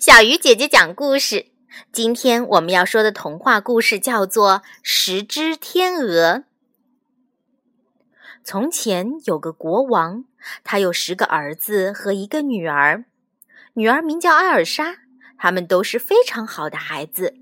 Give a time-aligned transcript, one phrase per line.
[0.00, 1.46] 小鱼姐姐讲故事。
[1.90, 6.34] 今天我们要说的童话故事叫做《十只天鹅》。
[8.44, 10.24] 从前有个国王，
[10.62, 13.06] 他有十个儿子和一个女儿，
[13.74, 14.98] 女儿名叫艾尔莎。
[15.36, 17.34] 他们都是非常好的孩子。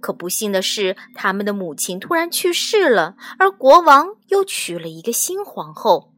[0.00, 6.11] 可不幸的是，他们的母亲突然去世了，而国王又娶了一个新皇后。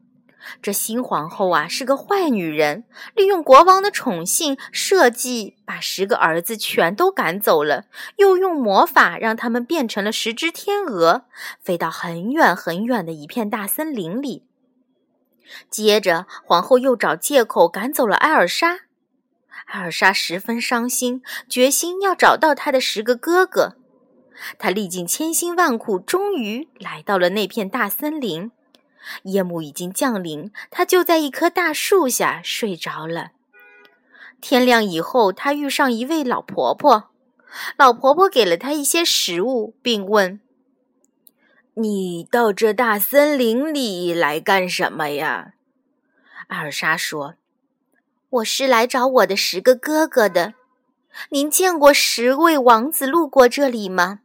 [0.61, 2.83] 这新皇后啊是个坏女人，
[3.15, 7.85] 利用国王的宠幸，设计把十个儿子全都赶走了，
[8.17, 11.25] 又用魔法让他们变成了十只天鹅，
[11.61, 14.43] 飞到很远很远的一片大森林里。
[15.69, 18.79] 接着，皇后又找借口赶走了艾尔莎。
[19.67, 23.75] 艾尔莎十分伤心，决心要找到她的十个哥哥。
[24.59, 28.51] 她历尽千辛万苦，终于来到了那片大森林。
[29.23, 33.31] 夜幕已经降临，他就在一棵大树下睡着了。
[34.41, 37.09] 天亮以后，他遇上一位老婆婆，
[37.77, 40.39] 老婆婆给了他一些食物，并问
[41.75, 45.53] ：“你到这大森林里来干什么呀？”
[46.47, 47.35] 艾尔莎说
[48.29, 50.53] ：“我是来找我的十个哥哥的。
[51.29, 54.19] 您见过十位王子路过这里吗？”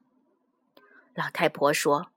[1.15, 2.09] 老太婆说。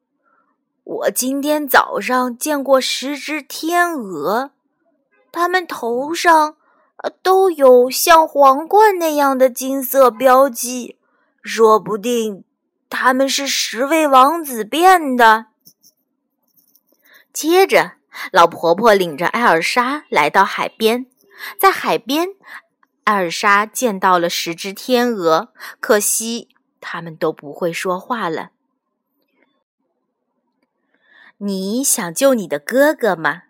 [0.83, 4.51] 我今天早上见过十只天鹅，
[5.31, 6.57] 它们头上
[7.21, 10.97] 都有像皇冠那样的金色标记，
[11.41, 12.43] 说不定
[12.89, 15.45] 他们是十位王子变的。
[17.31, 17.93] 接着，
[18.31, 21.05] 老婆婆领着艾尔莎来到海边，
[21.57, 22.27] 在海边，
[23.05, 26.49] 艾尔莎见到了十只天鹅，可惜
[26.81, 28.49] 它们都不会说话了。
[31.37, 33.43] 你想救你的哥哥吗？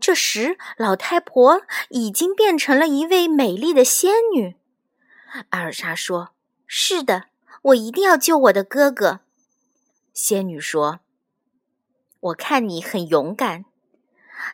[0.00, 4.56] 这时，老太婆已经变成了一位美丽的仙女。
[5.50, 6.30] 艾尔莎说
[6.66, 7.26] ：“是的，
[7.62, 9.20] 我一定要救我的哥哥。”
[10.14, 11.00] 仙女说
[12.20, 13.66] ：“我看你很勇敢，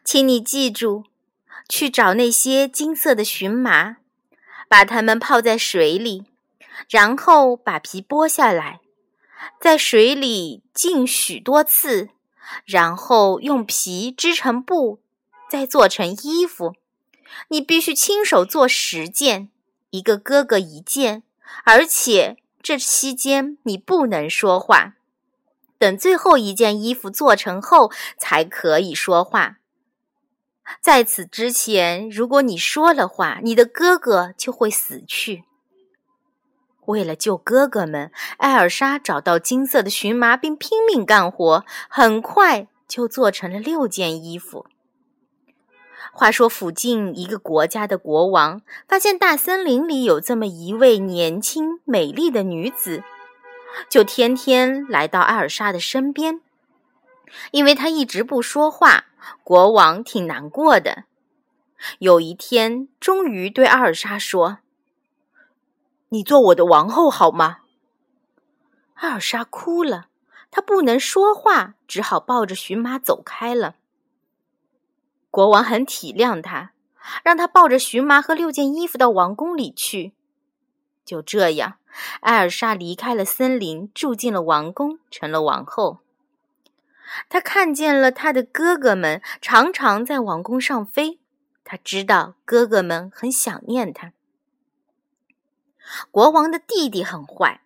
[0.04, 1.04] 请你记住，
[1.68, 3.98] 去找那些金色的荨麻，
[4.68, 6.24] 把它们泡在水里，
[6.90, 8.80] 然后把皮剥下来，
[9.60, 12.08] 在水里浸许多次。”
[12.64, 15.00] 然后用皮织成布，
[15.50, 16.74] 再做成衣服。
[17.48, 19.50] 你必须亲手做十件，
[19.90, 21.22] 一个哥哥一件，
[21.64, 24.94] 而且这期间你不能说话。
[25.78, 29.58] 等最后一件衣服做成后，才可以说话。
[30.80, 35.44] 在此之前，如果你说了话，你的哥哥就会死去。
[36.86, 44.66] 为了救哥哥们，艾尔莎找到金色的荨麻，并拼命干活，很快就做成了六件衣服。
[46.12, 53.02] 话说，附近一个国家的国王发现大森林里有这么一位年轻美丽的女子，
[53.90, 56.40] 就天天来到艾尔莎的身边。
[57.50, 59.06] 因为她一直不说话，
[59.44, 61.04] 国王挺难过的。
[61.98, 64.58] 有一天，终于对艾尔莎说。
[66.10, 67.58] 你做我的王后好吗？
[68.94, 70.06] 艾尔莎哭了，
[70.50, 73.74] 她不能说话，只好抱着荨麻走开了。
[75.30, 76.72] 国王很体谅她，
[77.22, 80.12] 让她抱着荨麻和六件衣服到王宫里去。
[81.04, 81.78] 就这样，
[82.20, 85.98] 艾尔莎离开了森林，住进了王宫，成了王后。
[87.28, 91.20] 她看见了她的哥哥们，常常在王宫上飞。
[91.62, 94.12] 她知道哥哥们很想念她。
[96.10, 97.60] 国王的弟弟很坏，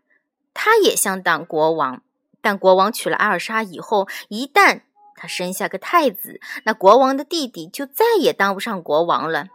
[0.53, 2.03] 他也想当国王。
[2.41, 4.83] 但国王娶了艾尔莎以后，一旦
[5.15, 9.49] 他生下个太子，那国王的弟弟就再也当不上国王了。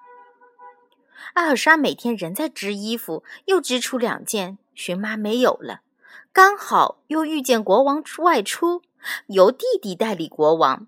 [1.33, 5.81] 艾尔莎每天仍在织衣服，又织出两件，荨麻没有了。
[6.31, 8.83] 刚好又遇见国王外出，
[9.27, 10.87] 由弟弟代理国王。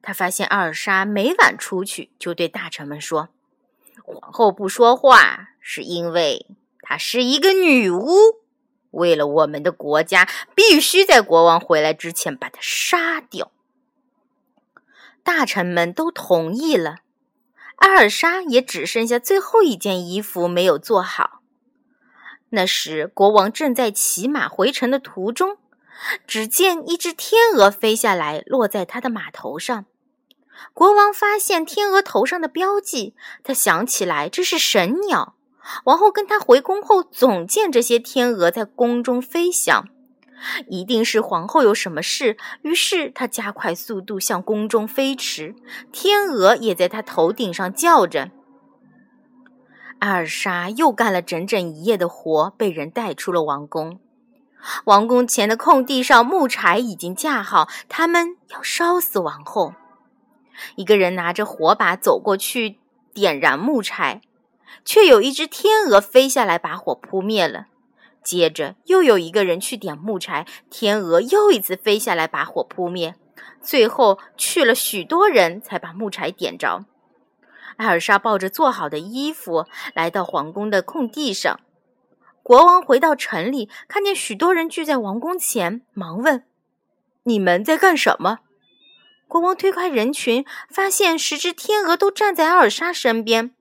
[0.00, 3.28] 他发现艾尔莎每晚出去，就对大臣们说
[4.02, 6.46] ：“皇后不说话，是因为……”
[6.88, 8.16] 她是一个女巫，
[8.92, 13.50] 为了我们的国家，必须在国王回来之前把她杀掉。
[15.24, 16.98] 大臣们都同意了，
[17.74, 21.42] 艾尔莎也只剩下最后一件衣服没有做好。
[22.50, 25.58] 那时，国王正在骑马回城的途中，
[26.24, 29.86] 只见一只天鹅飞下来，落在他的马头上。
[30.72, 35.35] 国王发现天鹅头上的标记，他想起来这是神鸟。
[35.84, 39.88] 王后跟他回宫后，总见这些天鹅在宫中飞翔，
[40.68, 42.36] 一定是皇后有什么事。
[42.62, 45.54] 于是他加快速度向宫中飞驰，
[45.92, 48.30] 天鹅也在他头顶上叫着。
[49.98, 53.98] 艾尔莎又干了整整一夜的活，被人带出了王宫。
[54.84, 59.74] 王宫前的空地上，木柴已经架好，他们要烧死王后。
[60.74, 62.78] 一个人拿着火把走过去
[63.14, 64.20] 点燃木柴，
[64.84, 67.66] 却有一只天鹅飞下来把火扑灭了。
[68.22, 73.14] 接着又有一个人去点木柴，天鹅又一次飞下来把火扑灭。
[73.62, 76.84] 最后去了许多人才把木柴点着。
[77.76, 81.60] 艾尔莎抱着做好的衣服来到皇宫的空地上。
[82.42, 86.44] 国王回到城里，看见许多人聚在王宫前，忙问
[87.24, 88.38] ：“你们在干什么？”
[89.26, 93.55] 国王推开人群，发现十只天鹅都站在艾尔莎身边。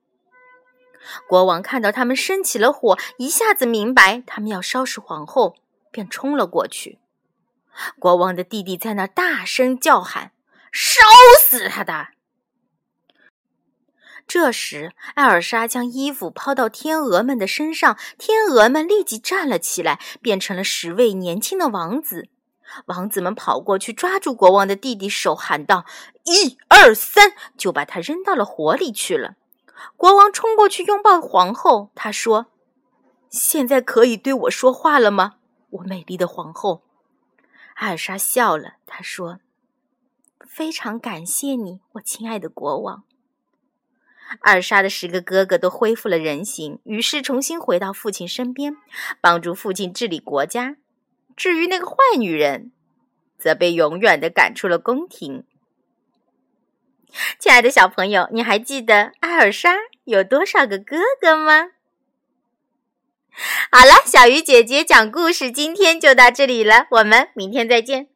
[1.28, 5.56] 国王看到他们生起了火，一下子明白他们要烧死皇后，
[5.92, 7.00] 便冲了过去。
[8.00, 10.32] 国王的弟弟在那大声叫喊
[10.72, 11.02] ：“烧
[11.42, 12.10] 死他的！”
[14.28, 22.30] 这时，艾尔莎将衣服抛到天鹅们的身上，天鹅们立即站了起来，变成了十位年轻的王子。
[22.88, 25.86] 王子们跑过去抓住国王的弟弟手，喊道
[26.26, 29.36] ：“一二三！”就把他扔到了火里去了。
[29.98, 32.48] 国王冲过去拥抱皇后，他说
[33.30, 35.36] ：“现在可以对我说话了吗，
[35.70, 36.84] 我美丽的皇后？”
[37.76, 39.40] 艾尔莎笑了，她说
[40.48, 43.04] ：“非常感谢你，我亲爱的国王。”
[44.42, 48.78] 艾尔莎的十个哥哥都恢复了人形，于是重新回到父亲身边，
[49.22, 50.78] 帮助父亲治理国家。
[51.36, 52.72] 至于那个坏女人，
[53.38, 55.44] 则被永远的赶出了宫廷。
[57.46, 59.76] 亲爱的小朋友，你还记得艾尔莎
[60.06, 61.68] 有多少个哥哥吗？
[63.72, 68.08] 好了，小鱼姐姐讲故事，今天就到这里了，我们明天再见。